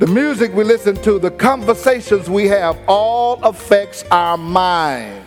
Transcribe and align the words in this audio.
The 0.00 0.06
music 0.06 0.54
we 0.54 0.64
listen 0.64 0.96
to, 1.02 1.18
the 1.18 1.30
conversations 1.30 2.30
we 2.30 2.48
have, 2.48 2.78
all 2.88 3.34
affects 3.44 4.02
our 4.10 4.38
minds. 4.38 5.26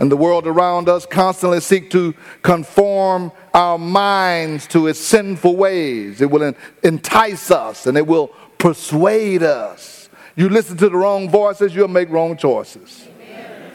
And 0.00 0.10
the 0.10 0.16
world 0.16 0.46
around 0.46 0.88
us 0.88 1.04
constantly 1.04 1.60
seek 1.60 1.90
to 1.90 2.14
conform 2.40 3.30
our 3.52 3.76
minds 3.76 4.66
to 4.68 4.86
its 4.86 4.98
sinful 4.98 5.54
ways. 5.54 6.22
It 6.22 6.30
will 6.30 6.54
entice 6.82 7.50
us 7.50 7.86
and 7.86 7.98
it 7.98 8.06
will 8.06 8.28
persuade 8.56 9.42
us. 9.42 10.08
You 10.34 10.48
listen 10.48 10.78
to 10.78 10.88
the 10.88 10.96
wrong 10.96 11.28
voices, 11.28 11.74
you'll 11.74 11.88
make 11.88 12.08
wrong 12.08 12.38
choices. 12.38 13.06
Amen. 13.20 13.70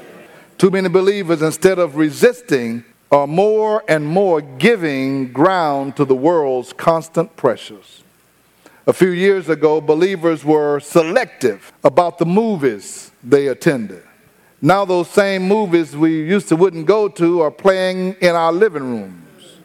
Too 0.57 0.71
many 0.71 0.89
believers, 0.89 1.43
instead 1.43 1.77
of 1.77 1.97
resisting, 1.97 2.83
are 3.11 3.27
more 3.27 3.83
and 3.87 4.07
more 4.07 4.41
giving 4.41 5.31
ground 5.31 5.95
to 5.97 6.05
the 6.05 6.15
world's 6.15 6.73
constant 6.73 7.35
pressures. 7.35 8.03
A 8.85 8.91
few 8.91 9.11
years 9.11 9.47
ago, 9.47 9.79
believers 9.79 10.43
were 10.43 10.81
selective 10.81 11.71
about 11.85 12.17
the 12.17 12.25
movies 12.25 13.11
they 13.23 13.47
attended. 13.47 14.03
Now, 14.61 14.83
those 14.83 15.09
same 15.09 15.47
movies 15.47 15.95
we 15.95 16.11
used 16.11 16.49
to 16.49 16.57
wouldn't 16.57 16.85
go 16.85 17.07
to 17.07 17.41
are 17.41 17.51
playing 17.51 18.17
in 18.19 18.35
our 18.35 18.51
living 18.51 18.83
rooms. 18.83 19.59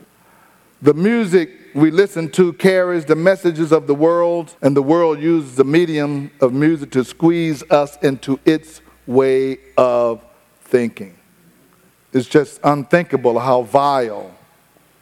The 0.83 0.95
music 0.95 1.51
we 1.75 1.91
listen 1.91 2.31
to 2.33 2.53
carries 2.53 3.05
the 3.05 3.17
messages 3.17 3.73
of 3.73 3.89
the 3.89 3.95
world, 3.95 4.55
and 4.63 4.77
the 4.77 4.83
world 4.83 5.19
uses 5.19 5.57
the 5.57 5.65
medium 5.65 6.31
of 6.41 6.53
music 6.53 6.93
to 6.93 7.03
squeeze 7.05 7.65
us 7.71 7.97
into 8.03 8.39
its 8.45 8.83
way 9.09 9.59
of 9.77 10.25
thinking. 10.63 11.19
It's 12.13 12.29
just 12.29 12.61
unthinkable 12.63 13.41
how 13.41 13.63
vile. 13.63 14.33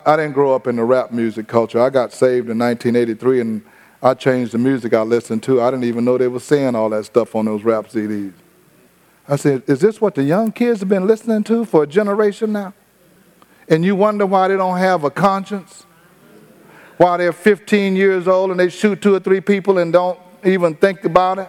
I 0.07 0.17
didn't 0.17 0.33
grow 0.33 0.55
up 0.55 0.67
in 0.67 0.77
the 0.77 0.85
rap 0.85 1.13
music 1.13 1.49
culture. 1.49 1.83
I 1.83 1.91
got 1.91 2.13
saved 2.13 2.49
in 2.49 2.59
1983 2.59 3.41
and 3.41 3.63
I 4.03 4.15
changed 4.15 4.53
the 4.53 4.59
music 4.59 4.93
I 4.95 5.03
listened 5.03 5.43
to. 5.45 5.61
I 5.61 5.71
didn't 5.71 5.85
even 5.85 6.05
know 6.05 6.19
they 6.19 6.29
were 6.29 6.41
saying 6.41 6.75
all 6.75 6.91
that 6.91 7.05
stuff 7.07 7.35
on 7.35 7.47
those 7.47 7.65
rap 7.65 7.89
CDs. 7.89 8.33
I 9.29 9.37
said, 9.37 9.63
Is 9.67 9.81
this 9.81 10.01
what 10.01 10.15
the 10.15 10.23
young 10.23 10.53
kids 10.53 10.81
have 10.81 10.89
been 10.89 11.07
listening 11.07 11.45
to 11.45 11.65
for 11.65 11.83
a 11.83 11.87
generation 11.87 12.53
now? 12.53 12.75
And 13.69 13.85
you 13.85 13.97
wonder 13.97 14.27
why 14.27 14.49
they 14.49 14.57
don't 14.57 14.79
have 14.79 15.05
a 15.05 15.11
conscience? 15.11 15.87
Why 16.99 17.17
they're 17.17 17.33
15 17.33 17.97
years 17.97 18.29
old 18.29 18.51
and 18.51 18.61
they 18.61 18.69
shoot 18.69 19.03
two 19.03 19.15
or 19.15 19.21
three 19.21 19.41
people 19.41 19.79
and 19.79 19.93
don't 19.93 20.19
even 20.45 20.75
think 20.75 21.05
about 21.05 21.39
it? 21.39 21.49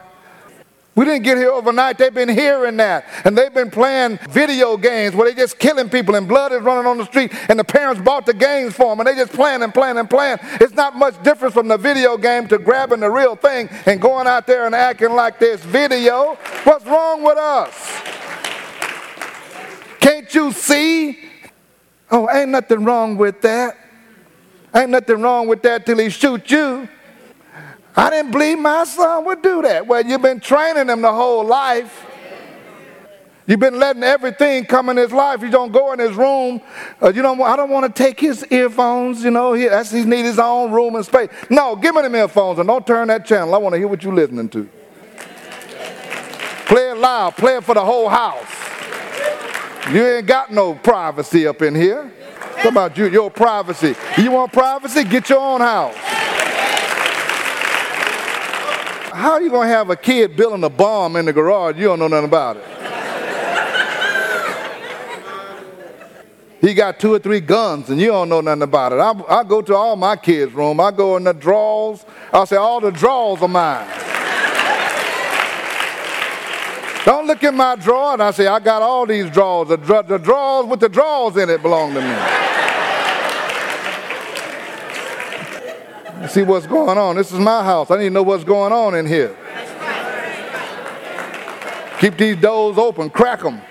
We 0.97 1.05
didn't 1.05 1.23
get 1.23 1.37
here 1.37 1.51
overnight. 1.51 1.99
They've 1.99 2.11
been 2.11 2.27
hearing 2.27 2.77
that. 2.77 3.05
And 3.23 3.37
they've 3.37 3.53
been 3.53 3.69
playing 3.69 4.17
video 4.31 4.77
games 4.77 5.13
where 5.13 5.27
they're 5.27 5.45
just 5.45 5.59
killing 5.59 5.91
people 5.91 6.15
and 6.15 6.27
blood 6.27 6.51
is 6.51 6.61
running 6.61 6.87
on 6.87 6.97
the 6.97 7.05
street 7.05 7.31
and 7.49 7.59
the 7.59 7.63
parents 7.63 8.01
bought 8.01 8.25
the 8.25 8.33
games 8.33 8.73
for 8.73 8.87
them 8.87 9.01
and 9.01 9.07
they 9.07 9.13
just 9.13 9.31
playing 9.31 9.61
and 9.61 9.71
playing 9.71 9.99
and 9.99 10.09
playing. 10.09 10.39
It's 10.59 10.73
not 10.73 10.95
much 10.95 11.21
difference 11.21 11.53
from 11.53 11.67
the 11.67 11.77
video 11.77 12.17
game 12.17 12.47
to 12.47 12.57
grabbing 12.57 13.01
the 13.01 13.11
real 13.11 13.35
thing 13.35 13.69
and 13.85 14.01
going 14.01 14.25
out 14.25 14.47
there 14.47 14.65
and 14.65 14.73
acting 14.73 15.13
like 15.13 15.37
this 15.37 15.63
video. 15.63 16.33
What's 16.63 16.85
wrong 16.85 17.21
with 17.21 17.37
us? 17.37 18.01
Can't 19.99 20.33
you 20.33 20.51
see? 20.51 21.19
Oh, 22.09 22.27
ain't 22.27 22.49
nothing 22.49 22.83
wrong 22.83 23.17
with 23.17 23.39
that. 23.41 23.77
Ain't 24.73 24.89
nothing 24.89 25.21
wrong 25.21 25.47
with 25.47 25.61
that 25.61 25.85
till 25.85 25.99
he 25.99 26.09
shoot 26.09 26.49
you. 26.49 26.89
I 27.97 28.11
didn't 28.11 28.29
believe 28.29 28.59
my 28.59 28.83
son 28.83 29.25
would 29.25 29.41
do 29.41 29.63
that. 29.63 29.87
Well, 29.87 30.05
you've 30.05 30.21
been 30.21 30.39
training 30.39 30.87
him 30.87 31.01
the 31.01 31.11
whole 31.11 31.43
life. 31.43 32.05
You've 33.47 33.59
been 33.59 33.79
letting 33.79 34.03
everything 34.03 34.65
come 34.65 34.89
in 34.89 34.97
his 34.97 35.11
life. 35.11 35.41
You 35.41 35.49
don't 35.49 35.71
go 35.71 35.93
in 35.93 35.99
his 35.99 36.15
room. 36.15 36.61
Uh, 37.01 37.11
you 37.11 37.23
don't. 37.23 37.41
I 37.41 37.55
don't 37.55 37.71
want 37.71 37.87
to 37.87 38.03
take 38.03 38.19
his 38.19 38.45
earphones. 38.51 39.23
You 39.23 39.31
know, 39.31 39.53
he, 39.53 39.67
that's, 39.67 39.89
he 39.89 40.03
needs 40.03 40.27
his 40.27 40.37
own 40.37 40.71
room 40.71 40.95
and 40.95 41.03
space. 41.03 41.29
No, 41.49 41.75
give 41.75 41.95
me 41.95 42.03
them 42.03 42.13
earphones 42.13 42.59
and 42.59 42.67
don't 42.67 42.85
turn 42.85 43.07
that 43.07 43.25
channel. 43.25 43.55
I 43.55 43.57
want 43.57 43.73
to 43.73 43.79
hear 43.79 43.87
what 43.87 44.03
you're 44.03 44.13
listening 44.13 44.49
to. 44.49 44.69
Play 46.67 46.91
it 46.91 46.97
loud. 46.97 47.35
Play 47.35 47.55
it 47.55 47.63
for 47.63 47.73
the 47.73 47.83
whole 47.83 48.09
house. 48.09 48.45
You 49.91 50.05
ain't 50.05 50.27
got 50.27 50.51
no 50.51 50.75
privacy 50.75 51.47
up 51.47 51.63
in 51.63 51.73
here. 51.73 52.11
What 52.57 52.67
about 52.67 52.97
you, 52.97 53.07
your 53.07 53.31
privacy? 53.31 53.95
You 54.17 54.31
want 54.31 54.53
privacy? 54.53 55.03
Get 55.03 55.29
your 55.29 55.39
own 55.39 55.61
house 55.61 55.95
how 59.17 59.31
are 59.31 59.41
you 59.41 59.49
going 59.49 59.67
to 59.67 59.73
have 59.73 59.89
a 59.89 59.95
kid 59.95 60.35
building 60.35 60.63
a 60.63 60.69
bomb 60.69 61.15
in 61.15 61.25
the 61.25 61.33
garage? 61.33 61.75
You 61.77 61.85
don't 61.85 61.97
know 61.97 62.07
nothing 62.07 62.27
about 62.27 62.57
it. 62.57 62.63
he 66.61 66.75
got 66.75 66.99
two 66.99 67.13
or 67.13 67.19
three 67.19 67.39
guns 67.39 67.89
and 67.89 67.99
you 67.99 68.07
don't 68.07 68.29
know 68.29 68.41
nothing 68.41 68.61
about 68.61 68.93
it. 68.93 68.99
I, 68.99 69.39
I 69.39 69.43
go 69.43 69.63
to 69.63 69.75
all 69.75 69.95
my 69.95 70.15
kids' 70.15 70.53
room. 70.53 70.79
I 70.79 70.91
go 70.91 71.17
in 71.17 71.23
the 71.23 71.33
drawers. 71.33 72.05
I 72.31 72.45
say, 72.45 72.57
all 72.57 72.79
the 72.79 72.91
drawers 72.91 73.41
are 73.41 73.47
mine. 73.47 73.87
don't 77.03 77.25
look 77.25 77.43
in 77.43 77.55
my 77.55 77.75
drawer 77.75 78.13
and 78.13 78.21
I 78.21 78.29
say, 78.31 78.45
I 78.45 78.59
got 78.59 78.83
all 78.83 79.07
these 79.07 79.31
drawers. 79.31 79.69
The, 79.69 79.77
the 79.77 80.19
drawers 80.19 80.67
with 80.67 80.79
the 80.79 80.89
drawers 80.89 81.37
in 81.37 81.49
it 81.49 81.63
belong 81.63 81.95
to 81.95 82.01
me. 82.01 82.46
See 86.27 86.43
what's 86.43 86.67
going 86.67 86.97
on. 86.97 87.15
This 87.15 87.31
is 87.31 87.39
my 87.39 87.63
house. 87.63 87.91
I 87.91 87.97
need 87.97 88.05
to 88.05 88.09
know 88.09 88.23
what's 88.23 88.43
going 88.43 88.71
on 88.71 88.95
in 88.95 89.05
here. 89.05 89.35
Keep 91.99 92.17
these 92.17 92.37
doors 92.37 92.77
open, 92.77 93.09
crack 93.09 93.41
them. 93.41 93.61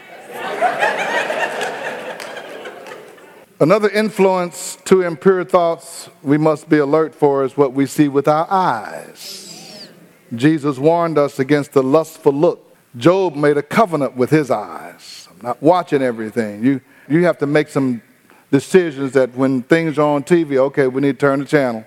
Another 3.59 3.89
influence 3.89 4.77
to 4.85 5.03
impure 5.03 5.43
thoughts 5.45 6.11
we 6.23 6.37
must 6.37 6.69
be 6.69 6.79
alert 6.79 7.15
for 7.15 7.45
is 7.45 7.57
what 7.57 7.73
we 7.73 7.87
see 7.87 8.09
with 8.09 8.29
our 8.29 8.47
eyes. 8.51 9.89
Jesus 10.35 10.77
warned 10.79 11.17
us 11.17 11.39
against 11.39 11.73
the 11.73 11.83
lustful 11.83 12.33
look. 12.33 12.77
Job 12.97 13.35
made 13.35 13.57
a 13.57 13.63
covenant 13.63 14.17
with 14.17 14.31
his 14.31 14.51
eyes. 14.51 15.29
I'm 15.31 15.47
not 15.47 15.63
watching 15.63 16.03
everything. 16.03 16.65
You, 16.65 16.81
you 17.09 17.25
have 17.25 17.39
to 17.39 17.47
make 17.47 17.69
some 17.69 18.03
decisions 18.51 19.13
that 19.13 19.35
when 19.35 19.63
things 19.63 19.99
are 19.99 20.15
on 20.17 20.25
TV, 20.25 20.57
okay, 20.57 20.87
we 20.87 21.01
need 21.01 21.13
to 21.13 21.19
turn 21.19 21.41
the 21.41 21.47
channel. 21.47 21.85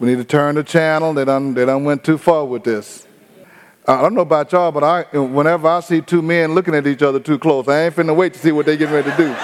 We 0.00 0.08
need 0.08 0.18
to 0.18 0.24
turn 0.24 0.54
the 0.54 0.62
channel. 0.62 1.12
They 1.12 1.24
done, 1.24 1.54
they 1.54 1.64
done 1.64 1.84
went 1.84 2.04
too 2.04 2.18
far 2.18 2.44
with 2.44 2.62
this. 2.64 3.06
I 3.86 4.02
don't 4.02 4.14
know 4.14 4.20
about 4.20 4.52
y'all, 4.52 4.70
but 4.70 4.84
I, 4.84 5.02
whenever 5.18 5.66
I 5.66 5.80
see 5.80 6.00
two 6.02 6.20
men 6.20 6.54
looking 6.54 6.74
at 6.74 6.86
each 6.86 7.02
other 7.02 7.18
too 7.18 7.38
close, 7.38 7.66
I 7.68 7.86
ain't 7.86 7.96
finna 7.96 8.14
wait 8.14 8.34
to 8.34 8.38
see 8.38 8.52
what 8.52 8.66
they 8.66 8.76
getting 8.76 8.94
ready 8.94 9.10
to 9.10 9.16
do. 9.16 9.34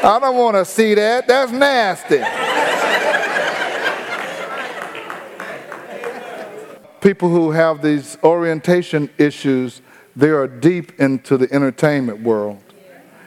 I 0.00 0.18
don't 0.20 0.36
want 0.36 0.56
to 0.56 0.64
see 0.64 0.94
that. 0.94 1.26
That's 1.28 1.52
nasty. 1.52 2.22
People 7.00 7.28
who 7.28 7.50
have 7.50 7.82
these 7.82 8.16
orientation 8.24 9.10
issues, 9.18 9.82
they 10.16 10.30
are 10.30 10.48
deep 10.48 10.98
into 10.98 11.36
the 11.36 11.52
entertainment 11.52 12.22
world. 12.22 12.58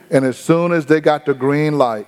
And 0.10 0.25
as 0.25 0.38
soon 0.38 0.72
as 0.72 0.88
they 0.88 1.00
got 1.00 1.25
the 1.25 1.34
green 1.34 1.77
light, 1.77 2.07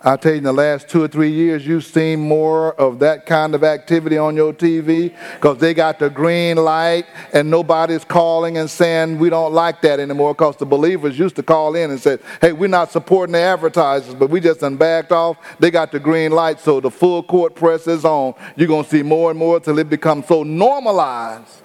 I 0.00 0.16
tell 0.16 0.30
you, 0.30 0.38
in 0.38 0.44
the 0.44 0.52
last 0.52 0.88
two 0.88 1.02
or 1.02 1.08
three 1.08 1.32
years, 1.32 1.66
you've 1.66 1.84
seen 1.84 2.20
more 2.20 2.72
of 2.74 3.00
that 3.00 3.26
kind 3.26 3.52
of 3.56 3.64
activity 3.64 4.16
on 4.16 4.36
your 4.36 4.52
TV 4.52 5.12
because 5.34 5.58
they 5.58 5.74
got 5.74 5.98
the 5.98 6.08
green 6.08 6.56
light 6.56 7.06
and 7.32 7.50
nobody's 7.50 8.04
calling 8.04 8.58
and 8.58 8.70
saying 8.70 9.18
we 9.18 9.28
don't 9.28 9.52
like 9.52 9.82
that 9.82 9.98
anymore 9.98 10.34
because 10.34 10.56
the 10.56 10.66
believers 10.66 11.18
used 11.18 11.34
to 11.34 11.42
call 11.42 11.74
in 11.74 11.90
and 11.90 12.00
say, 12.00 12.18
hey, 12.40 12.52
we're 12.52 12.68
not 12.68 12.92
supporting 12.92 13.32
the 13.32 13.40
advertisers, 13.40 14.14
but 14.14 14.30
we 14.30 14.38
just 14.38 14.60
done 14.60 14.76
backed 14.76 15.10
off. 15.10 15.36
They 15.58 15.72
got 15.72 15.90
the 15.90 15.98
green 15.98 16.30
light, 16.30 16.60
so 16.60 16.78
the 16.78 16.92
full 16.92 17.24
court 17.24 17.56
press 17.56 17.88
is 17.88 18.04
on. 18.04 18.34
You're 18.54 18.68
going 18.68 18.84
to 18.84 18.90
see 18.90 19.02
more 19.02 19.30
and 19.30 19.38
more 19.38 19.56
until 19.56 19.80
it 19.80 19.90
becomes 19.90 20.28
so 20.28 20.44
normalized. 20.44 21.62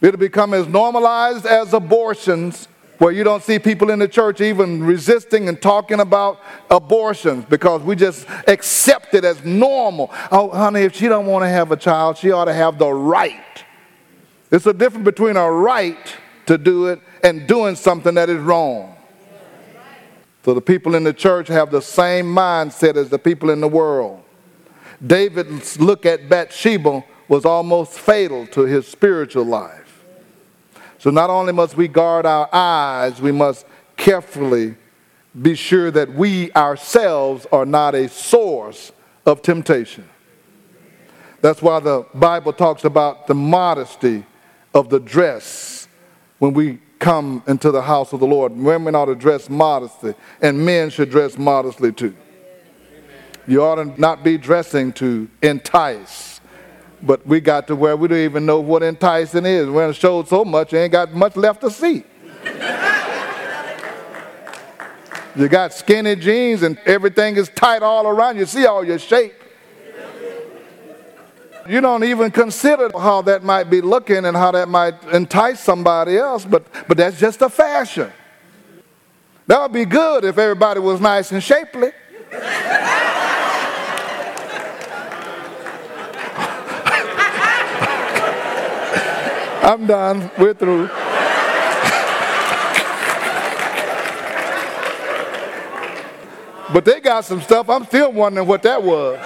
It'll 0.00 0.18
become 0.18 0.52
as 0.52 0.66
normalized 0.66 1.46
as 1.46 1.72
abortions 1.72 2.66
where 3.02 3.10
you 3.10 3.24
don't 3.24 3.42
see 3.42 3.58
people 3.58 3.90
in 3.90 3.98
the 3.98 4.06
church 4.06 4.40
even 4.40 4.80
resisting 4.80 5.48
and 5.48 5.60
talking 5.60 5.98
about 5.98 6.40
abortions 6.70 7.44
because 7.46 7.82
we 7.82 7.96
just 7.96 8.28
accept 8.46 9.12
it 9.12 9.24
as 9.24 9.44
normal. 9.44 10.08
Oh, 10.30 10.50
honey, 10.50 10.82
if 10.82 10.94
she 10.94 11.08
don't 11.08 11.26
want 11.26 11.42
to 11.42 11.48
have 11.48 11.72
a 11.72 11.76
child, 11.76 12.16
she 12.16 12.30
ought 12.30 12.44
to 12.44 12.52
have 12.54 12.78
the 12.78 12.88
right. 12.88 13.64
It's 14.52 14.66
a 14.66 14.72
difference 14.72 15.04
between 15.04 15.36
a 15.36 15.50
right 15.50 16.16
to 16.46 16.56
do 16.56 16.86
it 16.86 17.00
and 17.24 17.48
doing 17.48 17.74
something 17.74 18.14
that 18.14 18.30
is 18.30 18.38
wrong. 18.38 18.94
So 20.44 20.54
the 20.54 20.60
people 20.60 20.94
in 20.94 21.02
the 21.02 21.12
church 21.12 21.48
have 21.48 21.72
the 21.72 21.82
same 21.82 22.26
mindset 22.26 22.94
as 22.94 23.08
the 23.08 23.18
people 23.18 23.50
in 23.50 23.60
the 23.60 23.66
world. 23.66 24.22
David's 25.04 25.80
look 25.80 26.06
at 26.06 26.28
Bathsheba 26.28 27.02
was 27.26 27.44
almost 27.44 27.98
fatal 27.98 28.46
to 28.46 28.60
his 28.60 28.86
spiritual 28.86 29.44
life. 29.44 29.81
So 31.02 31.10
not 31.10 31.30
only 31.30 31.52
must 31.52 31.76
we 31.76 31.88
guard 31.88 32.26
our 32.26 32.48
eyes, 32.54 33.20
we 33.20 33.32
must 33.32 33.66
carefully 33.96 34.76
be 35.42 35.56
sure 35.56 35.90
that 35.90 36.14
we 36.14 36.52
ourselves 36.52 37.44
are 37.50 37.66
not 37.66 37.96
a 37.96 38.08
source 38.08 38.92
of 39.26 39.42
temptation. 39.42 40.08
That's 41.40 41.60
why 41.60 41.80
the 41.80 42.06
Bible 42.14 42.52
talks 42.52 42.84
about 42.84 43.26
the 43.26 43.34
modesty 43.34 44.24
of 44.74 44.90
the 44.90 45.00
dress 45.00 45.88
when 46.38 46.52
we 46.52 46.78
come 47.00 47.42
into 47.48 47.72
the 47.72 47.82
house 47.82 48.12
of 48.12 48.20
the 48.20 48.26
Lord. 48.28 48.52
Women 48.56 48.94
ought 48.94 49.06
to 49.06 49.16
dress 49.16 49.50
modestly, 49.50 50.14
and 50.40 50.64
men 50.64 50.88
should 50.88 51.10
dress 51.10 51.36
modestly 51.36 51.90
too. 51.90 52.14
You 53.48 53.64
ought 53.64 53.74
to 53.74 54.00
not 54.00 54.22
be 54.22 54.38
dressing 54.38 54.92
to 54.92 55.28
entice 55.42 56.31
but 57.02 57.26
we 57.26 57.40
got 57.40 57.66
to 57.66 57.76
where 57.76 57.96
we 57.96 58.08
don't 58.08 58.18
even 58.18 58.46
know 58.46 58.60
what 58.60 58.82
enticing 58.82 59.44
is. 59.44 59.68
We 59.68 59.78
have 59.78 59.96
showed 59.96 60.28
so 60.28 60.44
much, 60.44 60.72
ain't 60.72 60.92
got 60.92 61.12
much 61.12 61.36
left 61.36 61.60
to 61.62 61.70
see. 61.70 62.04
you 65.36 65.48
got 65.48 65.72
skinny 65.72 66.16
jeans 66.16 66.62
and 66.62 66.78
everything 66.86 67.36
is 67.36 67.48
tight 67.48 67.82
all 67.82 68.06
around. 68.06 68.38
You 68.38 68.46
see 68.46 68.66
all 68.66 68.84
your 68.84 68.98
shape. 68.98 69.34
You 71.68 71.80
don't 71.80 72.04
even 72.04 72.30
consider 72.30 72.90
how 72.92 73.22
that 73.22 73.44
might 73.44 73.70
be 73.70 73.80
looking 73.80 74.24
and 74.24 74.36
how 74.36 74.50
that 74.50 74.68
might 74.68 75.02
entice 75.04 75.60
somebody 75.60 76.16
else, 76.16 76.44
but, 76.44 76.66
but 76.88 76.96
that's 76.96 77.18
just 77.20 77.40
a 77.40 77.48
fashion. 77.48 78.12
That 79.46 79.60
would 79.60 79.72
be 79.72 79.84
good 79.84 80.24
if 80.24 80.38
everybody 80.38 80.80
was 80.80 81.00
nice 81.00 81.30
and 81.30 81.42
shapely. 81.42 81.92
I'm 89.62 89.86
done. 89.86 90.30
We're 90.38 90.54
through. 90.54 90.88
but 96.72 96.84
they 96.84 97.00
got 97.00 97.24
some 97.24 97.40
stuff. 97.40 97.68
I'm 97.68 97.84
still 97.84 98.12
wondering 98.12 98.48
what 98.48 98.62
that 98.62 98.82
was. 98.82 99.18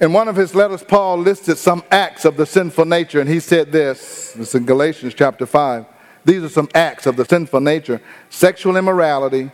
In 0.00 0.12
one 0.12 0.28
of 0.28 0.36
his 0.36 0.54
letters, 0.54 0.82
Paul 0.82 1.18
listed 1.18 1.58
some 1.58 1.82
acts 1.90 2.24
of 2.24 2.36
the 2.36 2.46
sinful 2.46 2.84
nature, 2.84 3.20
and 3.20 3.28
he 3.28 3.40
said 3.40 3.72
this. 3.72 4.34
It's 4.36 4.54
in 4.54 4.64
Galatians 4.64 5.14
chapter 5.14 5.44
5. 5.44 5.86
These 6.24 6.44
are 6.44 6.48
some 6.48 6.68
acts 6.74 7.06
of 7.06 7.16
the 7.16 7.24
sinful 7.24 7.60
nature 7.60 8.00
sexual 8.30 8.76
immorality, 8.76 9.50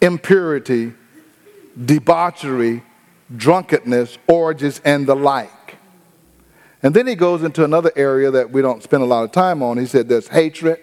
impurity, 0.00 0.92
debauchery, 1.84 2.82
drunkenness, 3.36 4.18
orgies, 4.26 4.80
and 4.84 5.06
the 5.06 5.16
like. 5.16 5.61
And 6.82 6.94
then 6.94 7.06
he 7.06 7.14
goes 7.14 7.42
into 7.42 7.64
another 7.64 7.92
area 7.94 8.30
that 8.32 8.50
we 8.50 8.60
don't 8.60 8.82
spend 8.82 9.02
a 9.02 9.06
lot 9.06 9.22
of 9.22 9.32
time 9.32 9.62
on. 9.62 9.78
He 9.78 9.86
said 9.86 10.08
there's 10.08 10.28
hatred, 10.28 10.80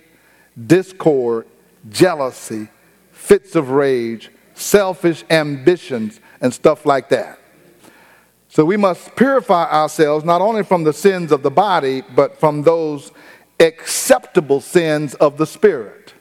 discord, 0.67 1.45
jealousy, 1.89 2.69
fits 3.11 3.55
of 3.55 3.69
rage, 3.71 4.31
selfish 4.53 5.23
ambitions, 5.29 6.19
and 6.41 6.53
stuff 6.53 6.85
like 6.85 7.09
that. 7.09 7.39
So 8.47 8.65
we 8.65 8.77
must 8.77 9.15
purify 9.15 9.69
ourselves 9.69 10.25
not 10.25 10.41
only 10.41 10.63
from 10.63 10.83
the 10.83 10.93
sins 10.93 11.31
of 11.31 11.43
the 11.43 11.51
body, 11.51 12.01
but 12.15 12.39
from 12.39 12.63
those 12.63 13.11
acceptable 13.59 14.61
sins 14.61 15.13
of 15.15 15.37
the 15.37 15.45
spirit. 15.45 16.13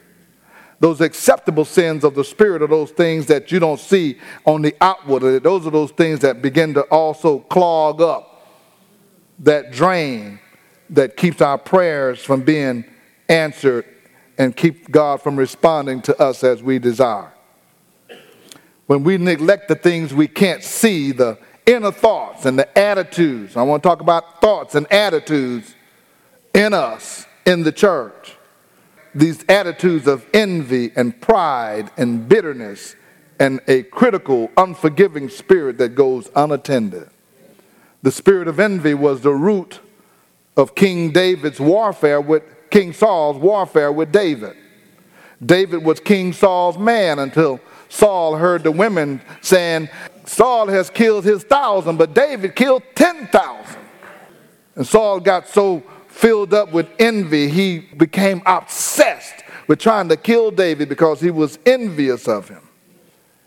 Those 0.81 1.01
acceptable 1.01 1.65
sins 1.65 2.05
of 2.05 2.15
the 2.15 2.25
spirit 2.25 2.63
are 2.63 2.69
those 2.69 2.91
things 2.91 3.27
that 3.27 3.51
you 3.51 3.59
don't 3.59 3.81
see 3.81 4.19
on 4.45 4.63
the 4.63 4.77
outward. 4.81 5.43
Those 5.43 5.67
are 5.67 5.71
those 5.71 5.91
things 5.91 6.21
that 6.21 6.43
begin 6.43 6.75
to 6.75 6.83
also 6.83 7.41
clog 7.41 8.01
up 8.01 8.28
that 9.41 9.73
drain 9.73 10.41
that 10.91 11.17
keeps 11.17 11.41
our 11.41 11.59
prayers 11.59 12.23
from 12.23 12.43
being 12.43 12.85
answered 13.29 13.85
and 14.39 14.57
keep 14.57 14.91
God 14.91 15.21
from 15.21 15.37
responding 15.37 16.01
to 16.03 16.21
us 16.21 16.43
as 16.45 16.63
we 16.63 16.79
desire. 16.79 17.33
When 18.87 19.05
we 19.05 19.19
neglect 19.19 19.69
the 19.69 19.75
things 19.75 20.15
we 20.15 20.29
can't 20.29 20.63
see, 20.63 21.13
the 21.13 21.39
inner 21.67 21.93
thoughts 21.93 22.47
and 22.47 22.59
the 22.59 22.79
attitudes, 22.79 23.57
I 23.57 23.63
want 23.63 23.83
to 23.83 23.89
talk 23.89 24.01
about 24.01 24.41
thoughts 24.41 24.75
and 24.75 24.91
attitudes 24.91 25.75
in 26.55 26.73
us, 26.73 27.27
in 27.45 27.65
the 27.65 27.73
church. 27.73 28.35
These 29.15 29.45
attitudes 29.49 30.07
of 30.07 30.25
envy 30.33 30.93
and 30.97 31.21
pride 31.21 31.91
and 31.97 32.29
bitterness 32.29 32.97
and 33.39 33.61
a 33.69 33.83
critical, 33.85 34.51
unforgiving 34.57 35.29
spirit 35.29 35.79
that 35.79 35.91
goes 35.91 36.31
unattended. 36.35 37.11
The 38.03 38.13
spirit 38.13 38.49
of 38.49 38.61
envy 38.61 38.95
was 38.95 39.21
the 39.21 39.33
root 39.33 39.81
of 40.57 40.75
King 40.75 41.13
David's 41.13 41.61
warfare 41.61 42.21
with 42.21 42.43
King 42.71 42.93
Saul's 42.93 43.39
warfare 43.39 43.91
with 43.91 44.13
David. 44.13 44.57
David 45.45 45.85
was 45.85 46.01
King 46.01 46.33
Saul's 46.33 46.79
man 46.79 47.19
until 47.19 47.61
Saul 47.89 48.37
heard 48.37 48.65
the 48.65 48.73
women 48.73 49.21
saying, 49.41 49.89
Saul 50.27 50.67
has 50.69 50.91
killed 50.91 51.25
his 51.25 51.43
thousand, 51.45 51.97
but 51.97 52.15
David 52.15 52.55
killed 52.55 52.83
10,000. 52.95 53.77
And 54.75 54.87
Saul 54.87 55.21
got 55.21 55.49
so 55.49 55.83
filled 56.09 56.53
up 56.53 56.73
with 56.73 56.89
envy, 56.99 57.49
he 57.49 57.79
became 57.79 58.43
obsessed 58.45 59.45
with 59.69 59.79
trying 59.79 60.09
to 60.09 60.17
kill 60.17 60.51
David 60.51 60.89
because 60.89 61.21
he 61.21 61.31
was 61.31 61.59
envious 61.65 62.27
of 62.27 62.49
him. 62.49 62.69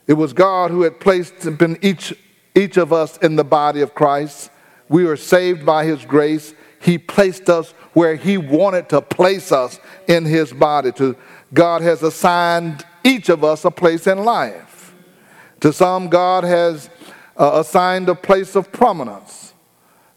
It 0.07 0.13
was 0.13 0.33
God 0.33 0.71
who 0.71 0.81
had 0.81 0.99
placed 0.99 1.45
in 1.45 1.77
each 1.81 2.13
each 2.55 2.77
of 2.77 2.91
us 2.91 3.17
in 3.17 3.35
the 3.35 3.43
body 3.43 3.81
of 3.81 3.93
Christ. 3.93 4.51
We 4.89 5.05
are 5.05 5.15
saved 5.15 5.65
by 5.65 5.85
His 5.85 6.05
grace. 6.05 6.53
He 6.79 6.97
placed 6.97 7.49
us 7.49 7.71
where 7.93 8.15
He 8.15 8.37
wanted 8.37 8.89
to 8.89 9.01
place 9.01 9.51
us 9.51 9.79
in 10.07 10.25
His 10.25 10.51
body. 10.51 10.91
To, 10.93 11.15
God 11.53 11.81
has 11.81 12.03
assigned 12.03 12.85
each 13.03 13.29
of 13.29 13.43
us 13.43 13.65
a 13.65 13.71
place 13.71 14.07
in 14.07 14.23
life. 14.23 14.93
To 15.61 15.71
some, 15.71 16.09
God 16.09 16.43
has 16.43 16.89
uh, 17.37 17.51
assigned 17.55 18.09
a 18.09 18.15
place 18.15 18.55
of 18.55 18.71
prominence. 18.71 19.53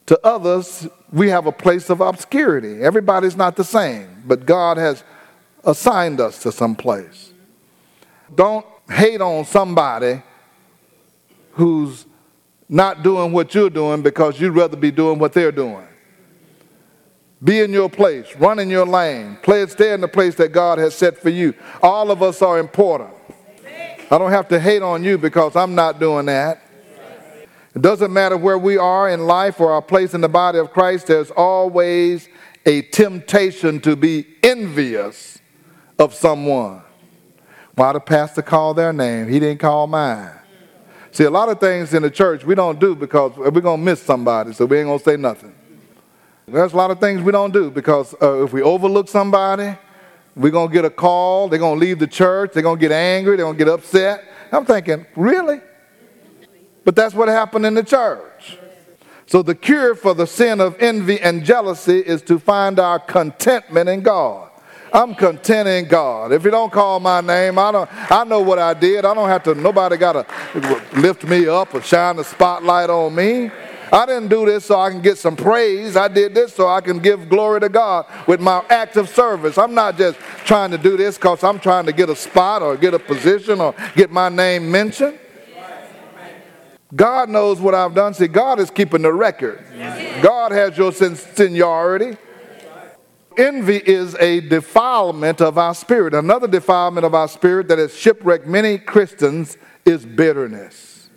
To 0.07 0.21
others, 0.27 0.89
we 1.13 1.31
have 1.31 1.47
a 1.47 1.53
place 1.53 1.89
of 1.89 2.01
obscurity. 2.01 2.83
Everybody's 2.83 3.37
not 3.37 3.57
the 3.57 3.65
same, 3.65 4.23
but 4.27 4.45
God 4.45 4.77
has 4.77 5.05
assigned 5.65 6.21
us 6.21 6.43
to 6.43 6.53
some 6.53 6.75
place. 6.75 7.33
Don't 8.35 8.67
hate 8.91 9.21
on 9.21 9.45
somebody 9.45 10.23
who's 11.53 12.07
not 12.69 13.03
doing 13.03 13.33
what 13.33 13.55
you're 13.55 13.71
doing 13.71 14.03
because 14.03 14.41
you'd 14.41 14.55
rather 14.55 14.77
be 14.77 14.91
doing 14.91 15.19
what 15.19 15.33
they're 15.33 15.53
doing. 15.53 15.87
Be 17.43 17.61
in 17.61 17.73
your 17.73 17.91
place, 17.91 18.35
run 18.37 18.59
in 18.59 18.71
your 18.71 18.87
lane, 18.87 19.37
play, 19.43 19.67
stay 19.67 19.93
in 19.93 20.01
the 20.01 20.09
place 20.09 20.35
that 20.37 20.53
God 20.53 20.79
has 20.79 20.95
set 20.95 21.19
for 21.19 21.29
you. 21.29 21.53
All 21.83 22.11
of 22.11 22.23
us 22.23 22.41
are 22.41 22.59
important. 22.59 23.11
I 24.11 24.19
don't 24.19 24.31
have 24.31 24.49
to 24.49 24.61
hate 24.61 24.83
on 24.83 25.05
you 25.05 25.19
because 25.19 25.57
I'm 25.57 25.75
not 25.75 26.01
doing 26.01 26.27
that. 26.27 26.63
It 27.75 27.83
doesn't 27.83 28.13
matter 28.13 28.37
where 28.37 28.57
we 28.57 28.79
are 28.79 29.11
in 29.11 29.27
life 29.27 29.61
or 29.61 29.73
our 29.73 29.83
place 29.83 30.15
in 30.15 30.21
the 30.21 30.29
body 30.29 30.59
of 30.59 30.71
Christ, 30.73 31.09
there's 31.09 31.31
always 31.33 32.29
a 32.65 32.83
temptation 32.83 33.81
to 33.81 33.97
be 33.97 34.27
envious 34.43 35.39
of 35.99 36.15
someone. 36.15 36.83
Why 37.75 37.93
the 37.93 38.01
pastor 38.01 38.43
called 38.43 38.77
their 38.77 38.93
name? 38.93 39.29
He 39.29 39.41
didn't 39.41 39.59
call 39.59 39.87
mine. 39.87 40.31
See, 41.15 41.23
a 41.23 41.31
lot 41.31 41.49
of 41.49 41.61
things 41.61 41.95
in 41.95 42.03
the 42.03 42.11
church 42.11 42.45
we 42.45 42.57
don't 42.57 42.81
do 42.81 42.97
because 42.97 43.37
we're 43.37 43.53
going 43.61 43.79
to 43.79 43.85
miss 43.85 44.03
somebody, 44.03 44.53
so 44.53 44.67
we 44.67 44.79
ain't 44.79 44.89
going 44.89 44.99
to 44.99 45.05
say 45.05 45.17
nothing. 45.17 45.55
There's 46.49 46.73
a 46.73 46.77
lot 46.77 46.91
of 46.91 46.99
things 46.99 47.23
we 47.23 47.31
don't 47.31 47.53
do 47.53 47.71
because 47.71 48.17
uh, 48.21 48.43
if 48.43 48.53
we 48.53 48.63
overlook 48.63 49.09
somebody, 49.09 49.77
We're 50.37 50.51
going 50.51 50.69
to 50.69 50.75
get 50.75 50.85
a 50.85 50.91
call. 50.91 51.49
They're 51.49 51.59
going 51.59 51.79
to 51.79 51.87
leave 51.87 51.99
the 51.99 52.07
church. 52.07 52.53
They're 52.53 52.63
going 52.63 52.79
to 52.79 52.81
get 52.81 52.93
angry. 52.93 53.37
They're 53.37 53.47
going 53.47 53.57
to 53.57 53.65
get 53.65 53.73
upset. 53.73 54.25
I'm 54.51 54.65
thinking, 54.65 55.07
really? 55.17 55.61
But 56.85 56.97
that's 56.97 57.15
what 57.15 57.29
happened 57.29 57.67
in 57.67 57.75
the 57.75 57.85
church. 57.85 58.59
So 59.27 59.43
the 59.43 59.55
cure 59.55 59.95
for 59.95 60.15
the 60.15 60.27
sin 60.27 60.61
of 60.61 60.77
envy 60.81 61.21
and 61.21 61.45
jealousy 61.45 62.01
is 62.01 62.21
to 62.23 62.39
find 62.39 62.79
our 62.79 62.99
contentment 62.99 63.89
in 63.89 64.03
God. 64.03 64.44
I'm 64.95 65.13
content 65.17 65.69
in 65.69 65.89
God. 65.89 66.31
If 66.33 66.45
you 66.45 66.53
don't 66.53 66.73
call 66.73 67.01
my 67.01 67.21
name, 67.21 67.59
I 67.59 67.73
don't 67.73 67.91
I 67.93 68.23
know 68.23 68.41
what 68.41 68.61
I 68.61 68.75
did. 68.75 69.05
I 69.05 69.13
don't 69.13 69.29
have 69.29 69.43
to 69.43 69.55
nobody 69.57 69.97
gotta 69.97 70.25
lift 70.97 71.25
me 71.25 71.49
up 71.49 71.75
or 71.75 71.83
shine 71.83 72.15
the 72.15 72.23
spotlight 72.23 72.89
on 72.91 73.13
me. 73.13 73.51
I 73.93 74.07
didn't 74.07 74.29
do 74.29 74.47
this 74.47 74.67
so 74.67 74.79
I 74.79 74.91
can 74.91 75.03
get 75.03 75.19
some 75.19 75.35
praise. 75.35 75.97
I 75.97 76.07
did 76.07 76.33
this 76.33 76.55
so 76.55 76.69
I 76.69 76.81
can 76.81 77.01
give 77.01 77.29
glory 77.29 77.61
to 77.61 77.69
God 77.69 78.07
with 78.29 78.41
my 78.41 78.65
act 78.71 78.97
of 78.97 79.09
service. 79.09 79.59
I'm 79.59 79.75
not 79.75 79.99
just 79.99 80.17
trying 80.45 80.71
to 80.71 80.79
do 80.79 80.97
this 80.97 81.17
because 81.17 81.43
I'm 81.43 81.59
trying 81.59 81.87
to 81.87 81.93
get 81.93 82.09
a 82.09 82.17
spot 82.17 82.63
or 82.63 82.77
get 82.77 82.95
a 82.95 82.99
position 83.01 83.61
or 83.61 83.75
get 83.97 84.13
my 84.13 84.29
name 84.29 84.71
mentioned. 84.71 85.19
God 86.95 87.29
knows 87.29 87.61
what 87.61 87.75
I've 87.75 87.95
done. 87.95 88.15
See, 88.15 88.29
God 88.29 88.61
is 88.61 88.71
keeping 88.71 89.03
the 89.03 89.13
record. 89.13 89.65
God 90.23 90.53
has 90.53 90.79
your 90.79 90.93
seniority. 90.93 92.17
Envy 93.39 93.77
is 93.77 94.15
a 94.17 94.41
defilement 94.41 95.41
of 95.41 95.59
our 95.59 95.75
spirit. 95.75 96.15
Another 96.15 96.47
defilement 96.47 97.05
of 97.05 97.15
our 97.15 97.29
spirit 97.29 97.69
that 97.69 97.79
has 97.79 97.97
shipwrecked 97.97 98.47
many 98.47 98.79
Christians 98.79 99.57
is 99.85 100.05
bitterness. 100.05 101.09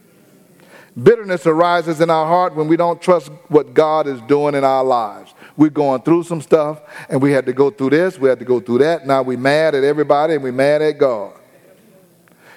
Bitterness 1.01 1.45
arises 1.45 2.01
in 2.01 2.09
our 2.09 2.25
heart 2.25 2.55
when 2.55 2.67
we 2.67 2.75
don't 2.75 2.99
trust 2.99 3.31
what 3.49 3.75
God 3.75 4.07
is 4.07 4.19
doing 4.21 4.55
in 4.55 4.63
our 4.63 4.83
lives. 4.83 5.33
We're 5.55 5.69
going 5.69 6.01
through 6.01 6.23
some 6.23 6.41
stuff 6.41 6.81
and 7.09 7.21
we 7.21 7.31
had 7.31 7.45
to 7.45 7.53
go 7.53 7.69
through 7.69 7.91
this, 7.91 8.17
we 8.17 8.29
had 8.29 8.39
to 8.39 8.45
go 8.45 8.59
through 8.59 8.79
that. 8.79 9.05
Now 9.05 9.21
we're 9.21 9.37
mad 9.37 9.75
at 9.75 9.83
everybody 9.83 10.33
and 10.33 10.43
we're 10.43 10.51
mad 10.51 10.81
at 10.81 10.97
God. 10.97 11.33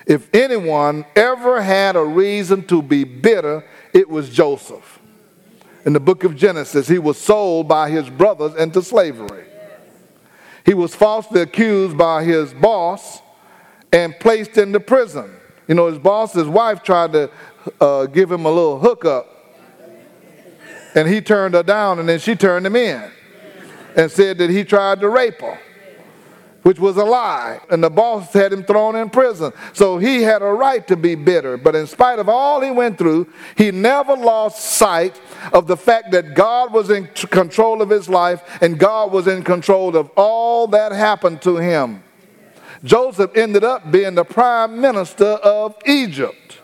If 0.07 0.35
anyone 0.35 1.05
ever 1.15 1.61
had 1.61 1.97
a 1.97 2.03
reason 2.03 2.67
to 2.69 2.81
be 2.83 3.05
bitter, 3.05 3.65
it 3.93 4.09
was 4.09 4.31
Joseph. 4.31 4.99
In 5.85 5.93
the 5.93 6.01
book 6.01 6.25
of 6.25 6.35
Genesis, 6.35 6.89
he 6.89 6.99
was 6.99 7.19
sold 7.19 7.69
by 7.69 7.91
his 7.91 8.09
brothers 8.09 8.55
into 8.55 8.83
slavery. 8.83 9.45
He 10.71 10.75
was 10.75 10.95
falsely 10.95 11.41
accused 11.41 11.99
by 11.99 12.23
his 12.23 12.55
boss 12.55 13.23
and 13.93 14.15
placed 14.21 14.57
into 14.57 14.79
prison. 14.79 15.29
You 15.67 15.75
know, 15.75 15.89
his 15.89 15.99
boss's 15.99 16.47
wife 16.47 16.85
tried 16.85 17.13
to 17.13 17.29
uh, 17.81 18.07
give 18.07 18.31
him 18.31 18.45
a 18.45 18.49
little 18.49 18.79
hookup, 18.79 19.27
and 20.95 21.09
he 21.09 21.21
turned 21.23 21.55
her 21.55 21.65
down, 21.65 21.99
and 21.99 22.09
then 22.09 22.21
she 22.21 22.37
turned 22.37 22.65
him 22.65 22.77
in 22.77 23.11
and 23.97 24.13
said 24.13 24.39
that 24.39 24.49
he 24.49 24.63
tried 24.63 25.01
to 25.01 25.09
rape 25.09 25.41
her 25.41 25.59
which 26.63 26.79
was 26.79 26.97
a 26.97 27.05
lie. 27.05 27.61
And 27.71 27.83
the 27.83 27.91
boss 27.91 28.33
had 28.33 28.53
him 28.53 28.65
thrown 28.65 28.97
in 28.97 29.11
prison. 29.11 29.53
So 29.73 29.99
he 29.99 30.23
had 30.23 30.43
a 30.43 30.47
right 30.47 30.87
to 30.89 30.97
be 30.97 31.15
bitter. 31.15 31.57
But 31.57 31.75
in 31.75 31.87
spite 31.87 32.19
of 32.19 32.29
all 32.29 32.61
he 32.61 32.71
went 32.71 32.99
through, 32.99 33.29
he 33.57 33.71
never 33.71 34.15
lost 34.15 34.63
sight 34.63 35.21
of 35.53 35.67
the 35.67 35.77
fact 35.77 36.11
that 36.13 36.35
God 36.35 36.73
was 36.73 36.91
in 36.91 37.07
control 37.07 37.83
of 37.83 37.89
his 37.89 38.09
life 38.09 38.43
and 38.61 38.79
God 38.79 39.13
was 39.13 39.27
in 39.27 39.43
control 39.43 39.97
of 39.97 40.11
all 40.17 40.67
that 40.69 40.93
happened 40.93 41.43
to 41.43 41.57
him. 41.57 42.03
Joseph 42.83 43.37
ended 43.37 43.65
up 43.65 43.91
being 43.91 44.15
the 44.15 44.25
prime 44.25 44.81
minister 44.81 45.25
of 45.25 45.77
Egypt. 45.87 46.59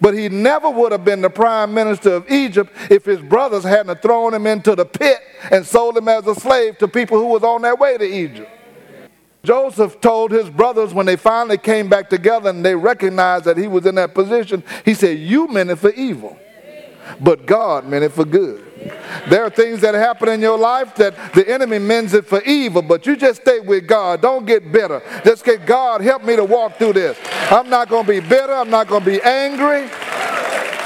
But 0.00 0.14
he 0.14 0.28
never 0.28 0.70
would 0.70 0.92
have 0.92 1.04
been 1.04 1.20
the 1.20 1.30
prime 1.30 1.74
minister 1.74 2.12
of 2.12 2.30
Egypt 2.30 2.72
if 2.90 3.04
his 3.04 3.20
brothers 3.20 3.64
hadn't 3.64 4.02
thrown 4.02 4.34
him 4.34 4.46
into 4.46 4.76
the 4.76 4.84
pit 4.84 5.18
and 5.50 5.66
sold 5.66 5.96
him 5.96 6.06
as 6.06 6.26
a 6.26 6.34
slave 6.34 6.78
to 6.78 6.86
people 6.86 7.18
who 7.18 7.26
was 7.26 7.42
on 7.42 7.62
their 7.62 7.74
way 7.74 7.96
to 7.96 8.04
Egypt. 8.04 8.50
Joseph 9.42 10.00
told 10.00 10.30
his 10.32 10.50
brothers 10.50 10.92
when 10.92 11.06
they 11.06 11.16
finally 11.16 11.58
came 11.58 11.88
back 11.88 12.10
together 12.10 12.50
and 12.50 12.64
they 12.64 12.74
recognized 12.74 13.46
that 13.46 13.56
he 13.56 13.66
was 13.66 13.86
in 13.86 13.94
that 13.94 14.14
position, 14.14 14.62
he 14.84 14.94
said, 14.94 15.18
You 15.18 15.48
meant 15.48 15.70
it 15.70 15.76
for 15.76 15.90
evil, 15.92 16.38
but 17.20 17.46
God 17.46 17.86
meant 17.86 18.04
it 18.04 18.12
for 18.12 18.24
good. 18.24 18.66
There 19.28 19.44
are 19.44 19.50
things 19.50 19.80
that 19.82 19.94
happen 19.94 20.28
in 20.28 20.40
your 20.40 20.58
life 20.58 20.94
that 20.96 21.14
the 21.34 21.48
enemy 21.48 21.78
means 21.78 22.14
it 22.14 22.26
for 22.26 22.42
evil, 22.42 22.82
but 22.82 23.06
you 23.06 23.16
just 23.16 23.42
stay 23.42 23.60
with 23.60 23.86
God. 23.86 24.22
Don't 24.22 24.46
get 24.46 24.72
bitter. 24.72 25.02
Just 25.24 25.44
get 25.44 25.66
God, 25.66 26.00
help 26.00 26.24
me 26.24 26.36
to 26.36 26.44
walk 26.44 26.76
through 26.76 26.94
this. 26.94 27.18
I'm 27.50 27.68
not 27.68 27.88
going 27.88 28.06
to 28.06 28.12
be 28.12 28.20
bitter. 28.20 28.52
I'm 28.52 28.70
not 28.70 28.88
going 28.88 29.04
to 29.04 29.10
be 29.10 29.20
angry. 29.22 29.90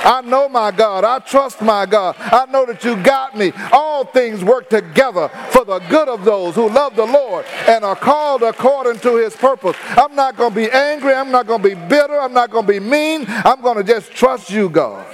I 0.05 0.21
know 0.21 0.49
my 0.49 0.71
God. 0.71 1.05
I 1.05 1.19
trust 1.19 1.63
my 1.63 1.87
God. 1.87 2.17
I 2.19 2.47
know 2.47 2.67
that 2.67 2.85
you 2.85 2.97
got 3.03 3.37
me. 3.37 3.53
All 3.73 4.05
things 4.05 4.45
work 4.45 4.69
together 4.69 5.29
for 5.51 5.65
the 5.65 5.79
good 5.89 6.09
of 6.09 6.25
those 6.25 6.55
who 6.55 6.69
love 6.69 6.95
the 6.97 7.07
Lord 7.07 7.45
and 7.67 7.85
are 7.85 7.97
called 7.97 8.43
according 8.43 9.01
to 9.01 9.17
his 9.17 9.35
purpose. 9.35 9.77
I'm 9.97 10.15
not 10.15 10.37
going 10.37 10.51
to 10.51 10.57
be 10.57 10.71
angry. 10.71 11.15
I'm 11.15 11.31
not 11.31 11.47
going 11.47 11.63
to 11.63 11.69
be 11.69 11.75
bitter. 11.75 12.21
I'm 12.21 12.33
not 12.33 12.51
going 12.51 12.67
to 12.67 12.73
be 12.73 12.81
mean. 12.81 13.25
I'm 13.29 13.61
going 13.63 13.79
to 13.79 13.85
just 13.85 14.13
trust 14.13 14.51
you, 14.51 14.69
God. 14.69 15.07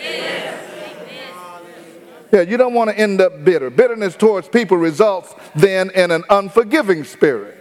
Yeah, 2.32 2.42
you 2.42 2.56
don't 2.56 2.75
want 2.75 2.90
to 2.90 2.99
end 2.99 3.20
up 3.20 3.44
bitter. 3.44 3.70
Bitterness 3.70 4.16
towards 4.16 4.49
people 4.49 4.76
results 4.76 5.35
then 5.54 5.90
in 5.90 6.11
an 6.11 6.23
unforgiving 6.30 7.04
spirit. 7.04 7.56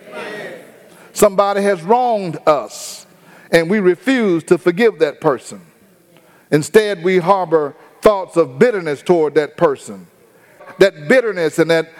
Somebody 1.12 1.63
has 1.63 1.81
wronged 1.81 2.38
us, 2.45 3.07
and 3.51 3.69
we 3.69 3.79
refuse 3.79 4.43
to 4.45 4.57
forgive 4.57 5.00
that 5.00 5.19
person. 5.19 5.62
Instead, 6.51 7.03
we 7.03 7.18
harbor 7.18 7.75
thoughts 8.01 8.38
of 8.38 8.58
bitterness 8.58 9.01
toward 9.01 9.36
that 9.36 9.58
person. 9.58 10.08
That 10.79 11.08
bitterness 11.08 11.60
and 11.60 11.70
that 11.72 11.91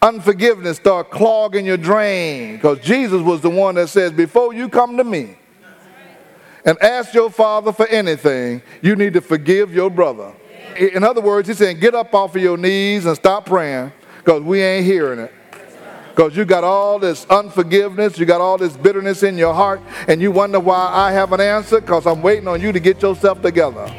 unforgiveness 0.00 0.76
start 0.76 1.10
clogging 1.10 1.66
your 1.66 1.76
drain 1.76 2.56
because 2.56 2.80
Jesus 2.80 3.22
was 3.22 3.40
the 3.40 3.50
one 3.50 3.74
that 3.76 3.88
says, 3.88 4.12
Before 4.12 4.52
you 4.52 4.68
come 4.68 4.96
to 4.96 5.04
me 5.04 5.36
and 6.64 6.78
ask 6.80 7.14
your 7.14 7.30
father 7.30 7.72
for 7.72 7.86
anything, 7.88 8.62
you 8.80 8.96
need 8.96 9.14
to 9.14 9.20
forgive 9.20 9.74
your 9.74 9.90
brother. 9.90 10.32
In 10.76 11.04
other 11.04 11.20
words, 11.20 11.48
he's 11.48 11.58
saying, 11.58 11.80
Get 11.80 11.94
up 11.94 12.14
off 12.14 12.36
of 12.36 12.42
your 12.42 12.56
knees 12.56 13.06
and 13.06 13.16
stop 13.16 13.46
praying 13.46 13.92
because 14.18 14.42
we 14.42 14.62
ain't 14.62 14.86
hearing 14.86 15.18
it. 15.18 15.32
Because 16.14 16.36
you 16.36 16.44
got 16.44 16.62
all 16.62 16.98
this 16.98 17.24
unforgiveness, 17.30 18.18
you 18.18 18.26
got 18.26 18.42
all 18.42 18.58
this 18.58 18.76
bitterness 18.76 19.22
in 19.22 19.38
your 19.38 19.54
heart, 19.54 19.80
and 20.08 20.20
you 20.20 20.30
wonder 20.30 20.60
why 20.60 20.90
I 20.92 21.10
haven't 21.10 21.40
answered 21.40 21.86
because 21.86 22.06
I'm 22.06 22.20
waiting 22.20 22.46
on 22.46 22.60
you 22.60 22.70
to 22.70 22.80
get 22.80 23.00
yourself 23.00 23.40
together. 23.40 23.90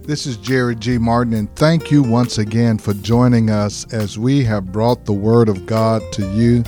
This 0.00 0.26
is 0.26 0.38
Jerry 0.38 0.74
G. 0.74 0.96
Martin, 0.96 1.34
and 1.34 1.54
thank 1.54 1.90
you 1.90 2.02
once 2.02 2.38
again 2.38 2.78
for 2.78 2.94
joining 2.94 3.50
us 3.50 3.84
as 3.92 4.18
we 4.18 4.42
have 4.44 4.72
brought 4.72 5.04
the 5.04 5.12
Word 5.12 5.50
of 5.50 5.66
God 5.66 6.00
to 6.12 6.26
you. 6.32 6.64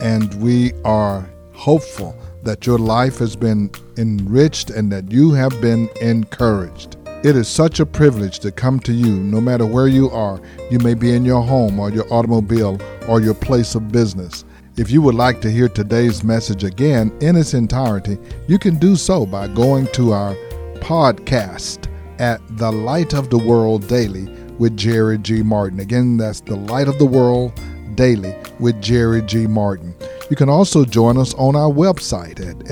And 0.00 0.32
we 0.42 0.74
are 0.84 1.26
hopeful 1.54 2.14
that 2.42 2.66
your 2.66 2.78
life 2.78 3.16
has 3.18 3.34
been 3.34 3.70
enriched 3.96 4.68
and 4.68 4.92
that 4.92 5.10
you 5.10 5.32
have 5.32 5.58
been 5.62 5.88
encouraged. 6.02 6.97
It 7.24 7.34
is 7.34 7.48
such 7.48 7.80
a 7.80 7.86
privilege 7.86 8.38
to 8.40 8.52
come 8.52 8.78
to 8.80 8.92
you 8.92 9.08
no 9.08 9.40
matter 9.40 9.66
where 9.66 9.88
you 9.88 10.08
are. 10.10 10.40
You 10.70 10.78
may 10.78 10.94
be 10.94 11.14
in 11.14 11.24
your 11.24 11.42
home 11.42 11.80
or 11.80 11.90
your 11.90 12.06
automobile 12.14 12.80
or 13.08 13.20
your 13.20 13.34
place 13.34 13.74
of 13.74 13.90
business. 13.90 14.44
If 14.76 14.92
you 14.92 15.02
would 15.02 15.16
like 15.16 15.40
to 15.40 15.50
hear 15.50 15.68
today's 15.68 16.22
message 16.22 16.62
again 16.62 17.12
in 17.20 17.34
its 17.34 17.54
entirety, 17.54 18.18
you 18.46 18.56
can 18.56 18.78
do 18.78 18.94
so 18.94 19.26
by 19.26 19.48
going 19.48 19.88
to 19.94 20.12
our 20.12 20.36
podcast 20.76 21.88
at 22.20 22.40
The 22.56 22.70
Light 22.70 23.14
of 23.14 23.30
the 23.30 23.38
World 23.38 23.88
Daily 23.88 24.28
with 24.58 24.76
Jerry 24.76 25.18
G. 25.18 25.42
Martin. 25.42 25.80
Again, 25.80 26.18
that's 26.18 26.38
The 26.40 26.54
Light 26.54 26.86
of 26.86 27.00
the 27.00 27.06
World 27.06 27.60
Daily 27.96 28.36
with 28.60 28.80
Jerry 28.80 29.22
G. 29.22 29.48
Martin. 29.48 29.92
You 30.30 30.36
can 30.36 30.48
also 30.48 30.84
join 30.84 31.18
us 31.18 31.34
on 31.34 31.56
our 31.56 31.68
website 31.68 32.38
at 32.38 32.70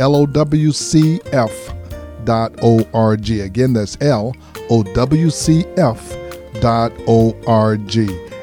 LOWCF 2.27 2.87
lowcf.org. 2.87 3.31
Again, 3.31 3.73
that's 3.73 3.97
L 4.01 4.35
O 4.71 4.83
W 4.83 5.31
C 5.31 5.65
F.org. 5.77 6.63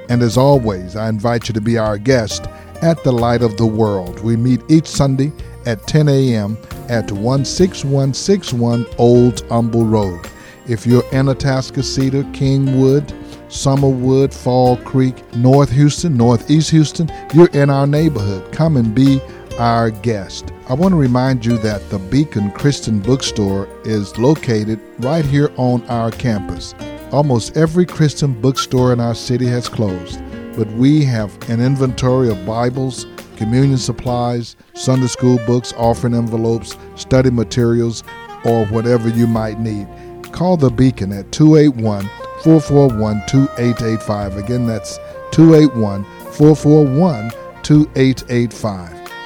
And 0.09 0.21
as 0.21 0.37
always, 0.37 0.95
I 0.95 1.09
invite 1.09 1.47
you 1.47 1.53
to 1.53 1.61
be 1.61 1.77
our 1.77 1.97
guest 1.97 2.45
at 2.81 3.03
the 3.03 3.11
Light 3.11 3.41
of 3.41 3.57
the 3.57 3.65
World. 3.65 4.19
We 4.19 4.35
meet 4.35 4.61
each 4.69 4.87
Sunday 4.87 5.31
at 5.65 5.87
10 5.87 6.09
a.m. 6.09 6.57
at 6.89 7.07
16161 7.09 8.85
Old 8.97 9.41
Humble 9.47 9.85
Road. 9.85 10.27
If 10.67 10.85
you're 10.85 11.05
in 11.11 11.27
Cedar, 11.27 12.23
Kingwood, 12.33 13.07
Summerwood, 13.47 14.33
Fall 14.33 14.77
Creek, 14.77 15.15
North 15.35 15.71
Houston, 15.71 16.17
Northeast 16.17 16.71
Houston, 16.71 17.09
you're 17.33 17.49
in 17.49 17.69
our 17.69 17.87
neighborhood. 17.87 18.51
Come 18.51 18.77
and 18.77 18.93
be 18.93 19.21
our 19.57 19.89
guest. 19.89 20.52
I 20.69 20.73
want 20.73 20.93
to 20.93 20.97
remind 20.97 21.45
you 21.45 21.57
that 21.57 21.89
the 21.89 21.99
Beacon 21.99 22.49
Christian 22.51 23.01
Bookstore 23.01 23.67
is 23.83 24.17
located 24.17 24.79
right 24.99 25.25
here 25.25 25.51
on 25.57 25.83
our 25.89 26.09
campus. 26.09 26.73
Almost 27.11 27.57
every 27.57 27.85
Christian 27.85 28.39
bookstore 28.39 28.93
in 28.93 29.01
our 29.01 29.13
city 29.13 29.45
has 29.47 29.67
closed, 29.67 30.21
but 30.55 30.67
we 30.71 31.03
have 31.03 31.37
an 31.49 31.59
inventory 31.59 32.29
of 32.29 32.45
Bibles, 32.45 33.05
communion 33.35 33.77
supplies, 33.77 34.55
Sunday 34.73 35.07
school 35.07 35.37
books, 35.45 35.73
offering 35.75 36.13
envelopes, 36.13 36.77
study 36.95 37.29
materials, 37.29 38.01
or 38.45 38.65
whatever 38.67 39.09
you 39.09 39.27
might 39.27 39.59
need. 39.59 39.85
Call 40.31 40.55
the 40.55 40.69
Beacon 40.69 41.11
at 41.11 41.29
281 41.33 42.05
441 42.41 43.21
2885. 43.27 44.37
Again, 44.37 44.65
that's 44.65 44.97
281 45.31 46.05
441 46.31 47.31
2885. 47.63 49.02